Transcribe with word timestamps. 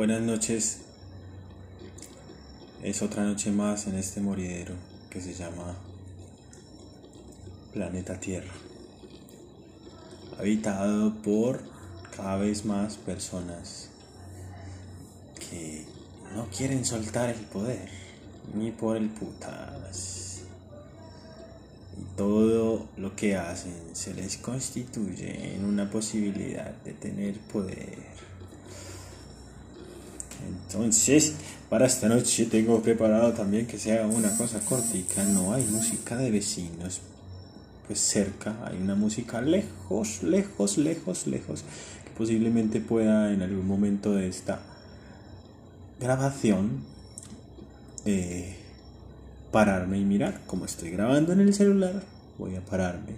Buenas 0.00 0.22
noches. 0.22 0.78
Es 2.82 3.02
otra 3.02 3.22
noche 3.22 3.52
más 3.52 3.86
en 3.86 3.96
este 3.96 4.22
moridero 4.22 4.74
que 5.10 5.20
se 5.20 5.34
llama 5.34 5.76
Planeta 7.74 8.18
Tierra. 8.18 8.54
Habitado 10.38 11.20
por 11.20 11.60
cada 12.16 12.38
vez 12.38 12.64
más 12.64 12.96
personas 12.96 13.90
que 15.38 15.84
no 16.34 16.46
quieren 16.46 16.86
soltar 16.86 17.28
el 17.28 17.44
poder, 17.44 17.90
ni 18.54 18.70
por 18.70 18.96
el 18.96 19.10
putas. 19.10 20.44
Todo 22.16 22.88
lo 22.96 23.14
que 23.14 23.36
hacen 23.36 23.74
se 23.92 24.14
les 24.14 24.38
constituye 24.38 25.56
en 25.56 25.66
una 25.66 25.90
posibilidad 25.90 26.74
de 26.84 26.94
tener 26.94 27.38
poder. 27.38 28.29
Entonces, 30.72 31.34
para 31.68 31.86
esta 31.86 32.08
noche 32.08 32.46
tengo 32.46 32.80
preparado 32.80 33.32
también 33.32 33.66
que 33.66 33.76
sea 33.76 34.06
una 34.06 34.36
cosa 34.36 34.60
cortica. 34.60 35.24
No 35.24 35.52
hay 35.52 35.64
música 35.64 36.16
de 36.16 36.30
vecinos. 36.30 37.00
Pues 37.88 37.98
cerca 37.98 38.56
hay 38.64 38.78
una 38.80 38.94
música 38.94 39.40
lejos, 39.40 40.22
lejos, 40.22 40.78
lejos, 40.78 41.26
lejos. 41.26 41.64
Que 42.04 42.10
posiblemente 42.16 42.80
pueda 42.80 43.32
en 43.32 43.42
algún 43.42 43.66
momento 43.66 44.14
de 44.14 44.28
esta 44.28 44.60
grabación 45.98 46.84
eh, 48.04 48.56
pararme 49.50 49.98
y 49.98 50.04
mirar. 50.04 50.42
Como 50.46 50.66
estoy 50.66 50.90
grabando 50.90 51.32
en 51.32 51.40
el 51.40 51.52
celular, 51.52 52.04
voy 52.38 52.54
a 52.54 52.64
pararme 52.64 53.16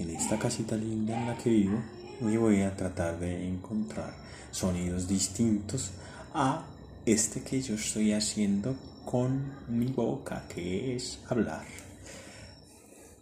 en 0.00 0.10
esta 0.10 0.40
casita 0.40 0.76
linda 0.76 1.16
en 1.16 1.28
la 1.28 1.38
que 1.38 1.50
vivo 1.50 1.80
y 2.20 2.36
voy 2.36 2.62
a 2.62 2.74
tratar 2.74 3.20
de 3.20 3.46
encontrar 3.46 4.12
sonidos 4.50 5.06
distintos 5.06 5.92
a 6.34 6.66
este 7.06 7.42
que 7.42 7.60
yo 7.60 7.74
estoy 7.74 8.12
haciendo 8.12 8.76
con 9.04 9.52
mi 9.68 9.86
boca, 9.86 10.46
que 10.48 10.94
es 10.94 11.20
hablar. 11.28 11.64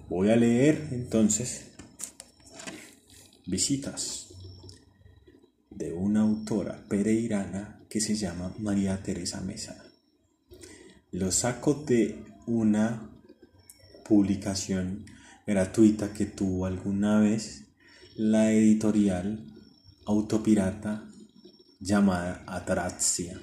Voy 0.09 0.31
a 0.31 0.37
leer 0.37 0.89
entonces 0.93 1.67
visitas 3.47 4.29
de 5.71 5.93
una 5.93 6.23
autora 6.23 6.85
pereirana 6.89 7.81
que 7.89 8.01
se 8.01 8.17
llama 8.17 8.55
María 8.59 9.03
Teresa 9.03 9.41
Mesa. 9.41 9.85
Lo 11.13 11.31
saco 11.31 11.75
de 11.75 12.25
una 12.47 13.11
publicación 14.09 15.07
gratuita 15.47 16.13
que 16.13 16.27
tuvo 16.27 16.67
alguna 16.67 17.21
vez 17.21 17.65
la 18.17 18.53
editorial 18.53 19.45
Autopirata 20.07 21.05
llamada 21.81 22.45
Ataraxia. 22.47 23.41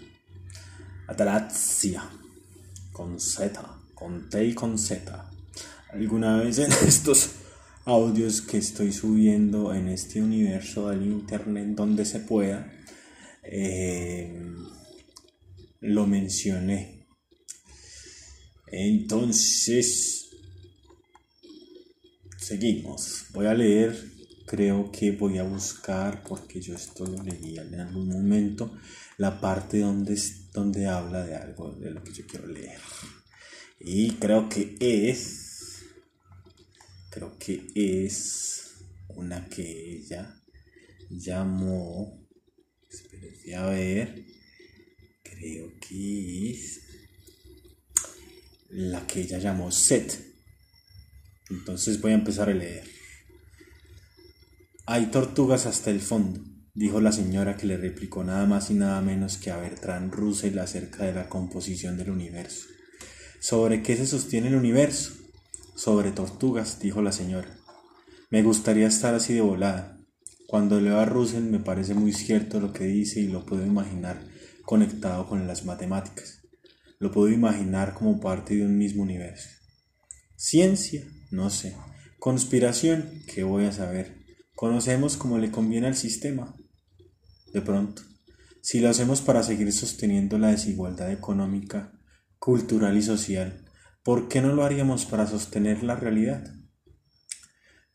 Ataraxia, 1.07 2.09
con 2.91 3.19
Z, 3.19 3.61
con 3.93 4.29
T 4.29 4.45
y 4.45 4.53
con 4.53 4.77
Z. 4.77 5.31
Alguna 5.91 6.37
vez 6.37 6.59
en 6.59 6.71
estos 6.87 7.29
audios 7.85 8.41
que 8.41 8.57
estoy 8.57 8.93
subiendo 8.93 9.73
en 9.73 9.89
este 9.89 10.21
universo 10.21 10.89
del 10.89 11.05
internet 11.05 11.67
donde 11.75 12.05
se 12.05 12.19
pueda, 12.19 12.71
eh, 13.43 14.33
lo 15.81 16.07
mencioné. 16.07 17.05
Entonces, 18.67 20.29
seguimos. 22.37 23.25
Voy 23.33 23.45
a 23.45 23.53
leer 23.53 24.12
creo 24.53 24.91
que 24.91 25.09
voy 25.13 25.39
a 25.39 25.43
buscar, 25.43 26.21
porque 26.21 26.61
yo 26.61 26.75
esto 26.75 27.07
lo 27.07 27.23
leí 27.23 27.57
en 27.57 27.79
algún 27.79 28.07
momento, 28.07 28.77
la 29.17 29.41
parte 29.41 29.79
donde, 29.79 30.15
donde 30.53 30.85
habla 30.85 31.25
de 31.25 31.35
algo 31.35 31.71
de 31.71 31.89
lo 31.89 32.03
que 32.03 32.13
yo 32.13 32.27
quiero 32.27 32.45
leer. 32.45 32.77
Y 33.79 34.11
creo 34.11 34.47
que 34.49 34.77
es, 34.79 35.85
creo 37.09 37.35
que 37.39 37.65
es 37.73 38.75
una 39.15 39.49
que 39.49 39.95
ella 39.95 40.39
llamó, 41.09 42.23
espérense 42.87 43.55
a 43.55 43.65
ver, 43.65 44.23
creo 45.23 45.71
que 45.79 46.51
es 46.51 46.79
la 48.69 49.07
que 49.07 49.21
ella 49.21 49.39
llamó 49.39 49.71
Set. 49.71 50.13
Entonces 51.49 51.99
voy 51.99 52.11
a 52.11 52.15
empezar 52.15 52.49
a 52.49 52.53
leer. 52.53 53.02
Hay 54.85 55.05
tortugas 55.05 55.65
hasta 55.65 55.91
el 55.91 56.01
fondo, 56.01 56.41
dijo 56.73 56.99
la 56.99 57.13
señora 57.13 57.55
que 57.55 57.65
le 57.65 57.77
replicó 57.77 58.25
nada 58.25 58.45
más 58.45 58.69
y 58.69 58.73
nada 58.73 58.99
menos 58.99 59.37
que 59.37 59.49
a 59.49 59.55
Bertrand 59.55 60.13
Russell 60.13 60.59
acerca 60.59 61.05
de 61.05 61.13
la 61.13 61.29
composición 61.29 61.95
del 61.95 62.09
universo. 62.09 62.67
¿Sobre 63.39 63.81
qué 63.81 63.95
se 63.95 64.05
sostiene 64.05 64.49
el 64.49 64.55
universo? 64.55 65.13
Sobre 65.73 66.11
tortugas, 66.11 66.81
dijo 66.81 67.01
la 67.01 67.13
señora. 67.13 67.47
Me 68.29 68.43
gustaría 68.43 68.87
estar 68.87 69.15
así 69.15 69.33
de 69.33 69.39
volada. 69.39 70.01
Cuando 70.47 70.81
leo 70.81 70.99
a 70.99 71.05
Russell 71.05 71.43
me 71.43 71.59
parece 71.59 71.93
muy 71.93 72.11
cierto 72.11 72.59
lo 72.59 72.73
que 72.73 72.83
dice 72.83 73.21
y 73.21 73.29
lo 73.29 73.45
puedo 73.45 73.65
imaginar 73.65 74.21
conectado 74.65 75.29
con 75.29 75.47
las 75.47 75.63
matemáticas. 75.63 76.41
Lo 76.99 77.09
puedo 77.09 77.29
imaginar 77.29 77.93
como 77.93 78.19
parte 78.19 78.57
de 78.57 78.65
un 78.65 78.77
mismo 78.77 79.03
universo. 79.03 79.47
Ciencia, 80.35 81.07
no 81.31 81.49
sé. 81.49 81.73
Conspiración, 82.19 83.23
¿qué 83.33 83.43
voy 83.43 83.63
a 83.63 83.71
saber? 83.71 84.22
Conocemos 84.55 85.17
como 85.17 85.37
le 85.37 85.51
conviene 85.51 85.87
al 85.87 85.95
sistema. 85.95 86.55
De 87.53 87.61
pronto, 87.61 88.03
si 88.61 88.79
lo 88.79 88.89
hacemos 88.89 89.21
para 89.21 89.43
seguir 89.43 89.71
sosteniendo 89.73 90.37
la 90.37 90.51
desigualdad 90.51 91.11
económica, 91.11 91.91
cultural 92.39 92.97
y 92.97 93.01
social, 93.01 93.65
¿por 94.03 94.27
qué 94.27 94.41
no 94.41 94.53
lo 94.53 94.63
haríamos 94.63 95.05
para 95.05 95.27
sostener 95.27 95.83
la 95.83 95.95
realidad? 95.95 96.55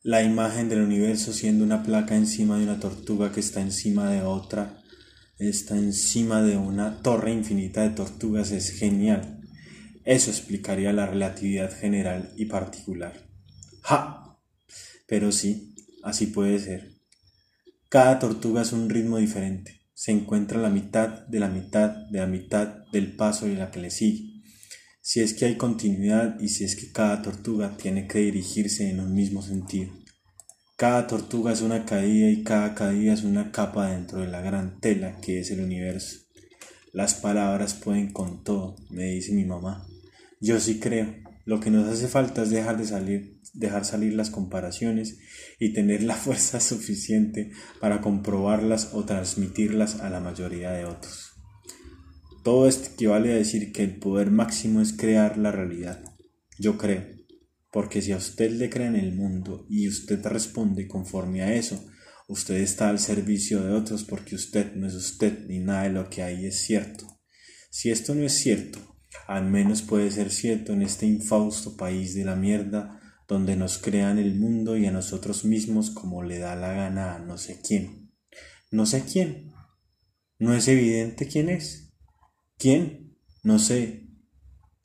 La 0.03 0.23
imagen 0.23 0.69
del 0.69 0.83
universo 0.83 1.33
siendo 1.33 1.65
una 1.65 1.83
placa 1.83 2.17
encima 2.17 2.57
de 2.57 2.65
una 2.65 2.81
tortuga 2.81 3.33
que 3.33 3.41
está 3.41 3.61
encima 3.61 4.11
de 4.11 4.23
otra, 4.23 4.83
está 5.39 5.77
encima 5.77 6.43
de 6.43 6.57
una 6.57 7.03
torre 7.03 7.33
infinita 7.33 7.83
de 7.83 7.91
tortugas 7.91 8.51
es 8.51 8.71
genial. 8.71 9.41
Eso 10.05 10.31
explicaría 10.31 10.93
la 10.93 11.07
relatividad 11.07 11.71
general 11.77 12.33
y 12.37 12.47
particular. 12.47 13.29
¡Ja! 13.83 14.39
Pero 15.07 15.33
sí, 15.33 15.68
Así 16.09 16.29
puede 16.29 16.59
ser. 16.59 16.95
Cada 17.91 18.19
tortuga 18.19 18.63
es 18.63 18.73
un 18.73 18.89
ritmo 18.89 19.19
diferente. 19.19 19.83
Se 19.93 20.11
encuentra 20.11 20.59
la 20.59 20.71
mitad 20.71 21.27
de 21.27 21.39
la 21.39 21.49
mitad 21.49 21.91
de 22.11 22.21
la 22.21 22.27
mitad 22.27 22.87
del 22.91 23.15
paso 23.15 23.47
y 23.47 23.55
la 23.55 23.71
que 23.71 23.81
le 23.81 23.91
sigue. 23.91 24.41
Si 25.03 25.21
es 25.21 25.35
que 25.35 25.45
hay 25.45 25.57
continuidad 25.59 26.41
y 26.41 26.49
si 26.49 26.65
es 26.65 26.77
que 26.77 26.93
cada 26.93 27.21
tortuga 27.21 27.77
tiene 27.77 28.07
que 28.07 28.21
dirigirse 28.21 28.89
en 28.89 29.01
un 29.01 29.13
mismo 29.13 29.43
sentido. 29.43 29.93
Cada 30.79 31.07
tortuga 31.07 31.53
es 31.53 31.61
una 31.61 31.85
caída 31.85 32.31
y 32.31 32.43
cada 32.43 32.75
caída 32.75 33.13
es 33.13 33.23
una 33.23 33.53
capa 33.53 33.91
dentro 33.91 34.23
de 34.23 34.29
la 34.29 34.41
gran 34.41 34.81
tela 34.81 35.21
que 35.21 35.41
es 35.41 35.51
el 35.51 35.61
universo. 35.61 36.21
Las 36.95 37.13
palabras 37.13 37.75
pueden 37.75 38.15
con 38.15 38.45
todo, 38.45 38.77
me 38.89 39.11
dice 39.11 39.35
mi 39.35 39.45
mamá. 39.45 39.87
Yo 40.41 40.59
sí 40.59 40.81
creo. 40.81 41.15
Lo 41.45 41.61
que 41.61 41.71
nos 41.71 41.87
hace 41.87 42.09
falta 42.09 42.45
es 42.45 42.51
dejar 42.51 42.79
de 42.79 42.87
salir 42.87 43.38
dejar 43.55 43.85
salir 43.85 44.15
las 44.15 44.31
comparaciones 44.31 45.19
y 45.59 45.73
tener 45.73 46.03
la 46.03 46.15
fuerza 46.17 46.61
suficiente 46.61 47.51
para 47.81 48.01
comprobarlas 48.01 48.91
o 48.93 49.05
transmitirlas 49.05 50.01
a 50.01 50.11
la 50.11 50.21
mayoría 50.21 50.71
de 50.73 50.85
otros. 50.85 51.33
Todo 52.45 52.69
esto 52.69 52.91
equivale 52.93 53.33
a 53.33 53.37
decir 53.37 53.73
que 53.73 53.83
el 53.83 53.99
poder 53.99 54.31
máximo 54.31 54.81
es 54.81 54.93
crear 54.93 55.37
la 55.37 55.53
realidad. 55.53 56.03
Yo 56.59 56.79
creo, 56.79 57.05
porque 57.71 58.01
si 58.01 58.13
a 58.13 58.17
usted 58.17 58.51
le 58.53 58.71
cree 58.71 58.87
en 58.87 58.97
el 58.97 59.15
mundo 59.15 59.67
y 59.69 59.89
usted 59.89 60.25
responde 60.25 60.89
conforme 60.89 61.43
a 61.43 61.55
eso, 61.55 61.85
usted 62.27 62.57
está 62.57 62.89
al 62.89 62.99
servicio 62.99 63.63
de 63.63 63.73
otros 63.73 64.05
porque 64.05 64.35
usted 64.35 64.75
no 64.75 64.87
es 64.87 64.95
usted 64.95 65.47
ni 65.47 65.59
nada 65.59 65.85
de 65.85 65.91
lo 65.91 66.09
que 66.09 66.23
hay 66.23 66.47
es 66.47 66.63
cierto. 66.63 67.21
Si 67.71 67.91
esto 67.91 68.15
no 68.15 68.23
es 68.23 68.33
cierto, 68.33 68.79
al 69.27 69.45
menos 69.45 69.83
puede 69.83 70.11
ser 70.11 70.31
cierto 70.31 70.73
en 70.73 70.83
este 70.83 71.07
infausto 71.07 71.77
país 71.77 72.15
de 72.15 72.25
la 72.25 72.37
mierda 72.37 72.98
donde 73.29 73.57
nos 73.57 73.77
crean 73.79 74.19
el 74.19 74.35
mundo 74.35 74.77
y 74.77 74.87
a 74.87 74.91
nosotros 74.91 75.45
mismos 75.45 75.91
como 75.91 76.23
le 76.23 76.39
da 76.39 76.57
la 76.57 76.73
gana 76.73 77.15
a 77.15 77.19
no 77.19 77.37
sé 77.37 77.61
quién. 77.63 78.11
No 78.71 78.87
sé 78.87 79.05
quién. 79.05 79.53
No 80.39 80.55
es 80.55 80.67
evidente 80.67 81.29
quién 81.29 81.51
es. 81.51 81.95
¿Quién? 82.57 83.19
No 83.43 83.59
sé. 83.59 84.09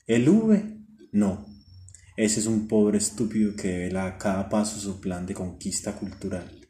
¿El 0.06 0.28
V? 0.28 0.78
No. 1.12 1.46
Ese 2.16 2.40
es 2.40 2.46
un 2.46 2.68
pobre 2.68 2.98
estúpido 2.98 3.56
que 3.56 3.78
vela 3.78 4.06
a 4.06 4.18
cada 4.18 4.48
paso 4.48 4.78
su 4.78 5.00
plan 5.00 5.26
de 5.26 5.34
conquista 5.34 5.96
cultural. 5.96 6.60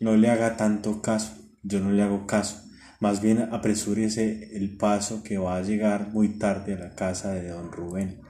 No 0.00 0.16
le 0.16 0.30
haga 0.30 0.56
tanto 0.56 1.00
caso, 1.02 1.34
yo 1.62 1.78
no 1.80 1.92
le 1.92 2.02
hago 2.02 2.26
caso. 2.26 2.62
Más 3.00 3.20
bien 3.20 3.48
apresúrese 3.52 4.56
el 4.56 4.76
paso 4.76 5.22
que 5.22 5.38
va 5.38 5.56
a 5.56 5.62
llegar 5.62 6.08
muy 6.12 6.38
tarde 6.38 6.74
a 6.74 6.78
la 6.78 6.94
casa 6.94 7.32
de 7.32 7.48
don 7.48 7.70
Rubén. 7.70 8.22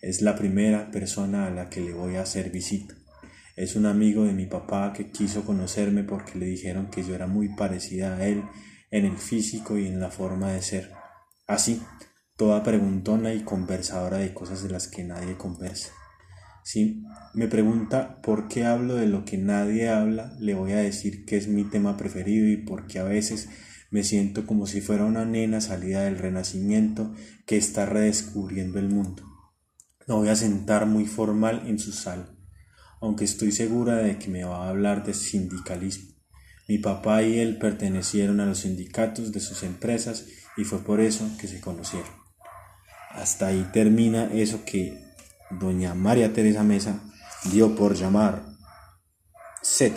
Es 0.00 0.22
la 0.22 0.36
primera 0.36 0.92
persona 0.92 1.46
a 1.46 1.50
la 1.50 1.68
que 1.68 1.80
le 1.80 1.92
voy 1.92 2.16
a 2.16 2.22
hacer 2.22 2.50
visita. 2.50 2.94
Es 3.56 3.74
un 3.74 3.86
amigo 3.86 4.24
de 4.24 4.32
mi 4.32 4.46
papá 4.46 4.92
que 4.92 5.10
quiso 5.10 5.44
conocerme 5.44 6.04
porque 6.04 6.38
le 6.38 6.46
dijeron 6.46 6.88
que 6.88 7.02
yo 7.02 7.16
era 7.16 7.26
muy 7.26 7.48
parecida 7.56 8.16
a 8.16 8.26
él 8.26 8.44
en 8.92 9.04
el 9.04 9.18
físico 9.18 9.76
y 9.76 9.88
en 9.88 9.98
la 9.98 10.10
forma 10.10 10.52
de 10.52 10.62
ser. 10.62 10.92
Así, 11.48 11.82
toda 12.36 12.62
preguntona 12.62 13.34
y 13.34 13.40
conversadora 13.40 14.18
de 14.18 14.32
cosas 14.32 14.62
de 14.62 14.70
las 14.70 14.86
que 14.86 15.02
nadie 15.02 15.36
conversa. 15.36 15.90
Si 16.62 17.02
me 17.34 17.48
pregunta 17.48 18.22
por 18.22 18.46
qué 18.46 18.64
hablo 18.64 18.94
de 18.94 19.08
lo 19.08 19.24
que 19.24 19.38
nadie 19.38 19.88
habla, 19.88 20.36
le 20.38 20.54
voy 20.54 20.72
a 20.72 20.76
decir 20.76 21.24
que 21.24 21.36
es 21.36 21.48
mi 21.48 21.64
tema 21.64 21.96
preferido 21.96 22.46
y 22.46 22.58
porque 22.58 23.00
a 23.00 23.04
veces 23.04 23.48
me 23.90 24.04
siento 24.04 24.46
como 24.46 24.68
si 24.68 24.80
fuera 24.80 25.04
una 25.04 25.24
nena 25.24 25.60
salida 25.60 26.02
del 26.02 26.18
renacimiento 26.18 27.12
que 27.46 27.56
está 27.56 27.86
redescubriendo 27.86 28.78
el 28.78 28.90
mundo. 28.90 29.27
Me 30.08 30.14
voy 30.14 30.28
a 30.30 30.36
sentar 30.36 30.86
muy 30.86 31.04
formal 31.04 31.64
en 31.66 31.78
su 31.78 31.92
sala, 31.92 32.30
aunque 33.02 33.26
estoy 33.26 33.52
segura 33.52 33.96
de 33.96 34.18
que 34.18 34.28
me 34.28 34.42
va 34.42 34.64
a 34.64 34.70
hablar 34.70 35.04
de 35.04 35.12
sindicalismo. 35.12 36.14
Mi 36.66 36.78
papá 36.78 37.22
y 37.22 37.38
él 37.38 37.58
pertenecieron 37.58 38.40
a 38.40 38.46
los 38.46 38.60
sindicatos 38.60 39.32
de 39.32 39.40
sus 39.40 39.62
empresas 39.64 40.24
y 40.56 40.64
fue 40.64 40.78
por 40.78 41.00
eso 41.00 41.28
que 41.38 41.46
se 41.46 41.60
conocieron. 41.60 42.08
Hasta 43.10 43.48
ahí 43.48 43.68
termina 43.70 44.32
eso 44.32 44.64
que 44.64 44.98
doña 45.50 45.92
María 45.92 46.32
Teresa 46.32 46.64
Mesa 46.64 47.02
dio 47.52 47.74
por 47.76 47.94
llamar 47.94 48.46
set 49.60 49.94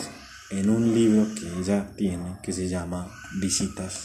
en 0.50 0.68
un 0.68 0.94
libro 0.94 1.26
que 1.34 1.58
ella 1.58 1.90
tiene 1.96 2.36
que 2.42 2.52
se 2.52 2.68
llama 2.68 3.10
Visitas. 3.40 4.04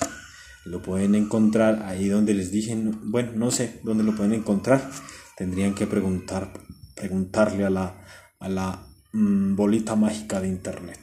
Lo 0.64 0.82
pueden 0.82 1.16
encontrar 1.16 1.84
ahí 1.84 2.08
donde 2.08 2.34
les 2.34 2.50
dije, 2.50 2.78
bueno, 3.04 3.34
no 3.36 3.52
sé 3.52 3.82
dónde 3.84 4.06
lo 4.06 4.16
pueden 4.16 4.34
encontrar. 4.34 4.90
Tendrían 5.38 5.76
que 5.76 5.86
preguntar, 5.86 6.52
preguntarle 6.96 7.64
a 7.64 7.70
la, 7.70 7.96
a 8.40 8.50
la 8.50 8.88
mm, 9.14 9.56
bolita 9.56 9.96
mágica 9.96 10.42
de 10.42 10.48
internet. 10.48 11.00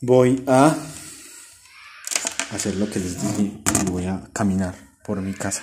Voy 0.00 0.42
a 0.48 0.76
hacer 2.50 2.74
lo 2.74 2.90
que 2.90 2.98
les 2.98 3.22
dije 3.22 3.62
y 3.82 3.90
voy 3.90 4.06
a 4.06 4.28
caminar 4.32 4.74
por 5.04 5.20
mi 5.20 5.32
casa 5.32 5.62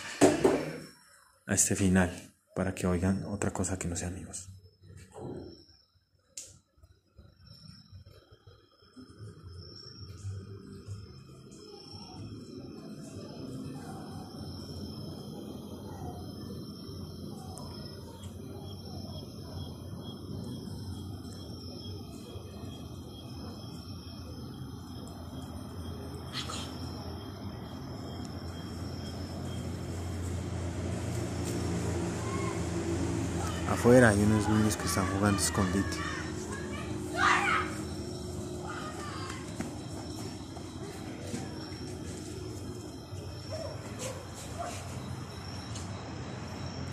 a 1.45 1.53
este 1.53 1.75
final 1.75 2.33
para 2.55 2.73
que 2.73 2.87
oigan 2.87 3.25
otra 3.25 3.51
cosa 3.51 3.77
que 3.77 3.89
no 3.89 3.97
sea 3.97 4.07
amigos. 4.07 4.47
Afuera 33.71 34.09
hay 34.09 34.23
unos 34.23 34.47
niños 34.47 34.77
que 34.77 34.85
están 34.85 35.05
jugando 35.07 35.41
escondite. 35.41 35.97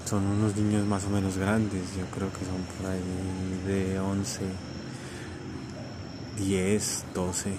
Son 0.04 0.26
unos 0.26 0.56
niños 0.56 0.84
más 0.86 1.04
o 1.04 1.10
menos 1.10 1.38
grandes, 1.38 1.96
yo 1.96 2.04
creo 2.14 2.30
que 2.32 2.44
son 2.44 2.62
por 2.76 2.90
ahí 2.90 3.62
de 3.66 3.98
11, 3.98 4.40
10, 6.38 7.04
12, 7.14 7.58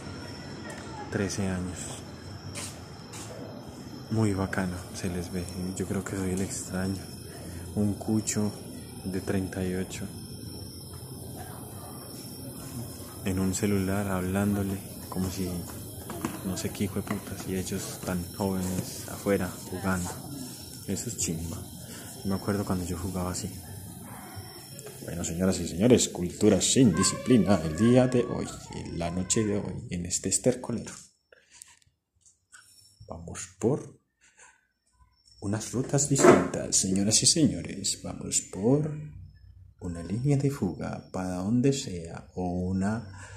13 1.11 1.47
años. 1.47 1.79
Muy 4.11 4.33
bacano 4.33 4.75
se 4.93 5.09
les 5.09 5.31
ve, 5.31 5.45
yo 5.75 5.87
creo 5.87 6.03
que 6.03 6.15
soy 6.15 6.31
el 6.31 6.41
extraño. 6.41 7.01
Un 7.75 7.93
cucho 7.95 8.51
de 9.05 9.21
38 9.21 10.05
en 13.25 13.39
un 13.39 13.53
celular 13.53 14.07
hablándole 14.07 14.77
como 15.09 15.29
si 15.29 15.49
no 16.45 16.57
sé 16.57 16.69
qué 16.69 16.85
hijo 16.85 16.95
de 16.95 17.01
putas 17.03 17.47
y 17.47 17.55
ellos 17.55 17.99
tan 18.05 18.23
jóvenes 18.33 19.07
afuera 19.09 19.49
jugando. 19.69 20.09
Eso 20.87 21.09
es 21.09 21.17
chimba. 21.17 21.57
Me 22.25 22.35
acuerdo 22.35 22.65
cuando 22.65 22.85
yo 22.85 22.97
jugaba 22.97 23.31
así. 23.31 23.49
Bueno, 25.03 25.23
señoras 25.23 25.59
y 25.59 25.67
señores, 25.67 26.09
cultura 26.09 26.61
sin 26.61 26.95
disciplina 26.95 27.59
el 27.63 27.77
día 27.77 28.07
de 28.07 28.23
hoy, 28.23 28.47
la 28.93 29.11
noche 29.11 29.43
de 29.43 29.57
hoy, 29.57 29.87
en 29.89 30.05
este 30.05 30.29
estercolero. 30.29 30.93
Vamos 33.07 33.55
por 33.59 33.99
unas 35.45 35.71
rutas 35.73 36.09
distintas, 36.09 36.75
señoras 36.75 37.21
y 37.21 37.27
señores. 37.27 38.01
Vamos 38.01 38.41
por 38.51 38.91
una 39.79 40.01
línea 40.01 40.37
de 40.37 40.49
fuga 40.49 41.07
para 41.11 41.35
donde 41.35 41.71
sea 41.71 42.27
o 42.33 42.49
una 42.71 43.29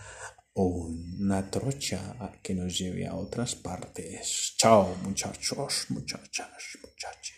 o 0.54 0.64
una 0.64 1.50
trocha 1.50 2.16
que 2.42 2.54
nos 2.54 2.78
lleve 2.78 3.06
a 3.06 3.14
otras 3.14 3.54
partes. 3.54 4.54
Chao, 4.56 4.96
muchachos, 5.02 5.84
muchachas, 5.90 6.78
muchachos. 6.82 7.37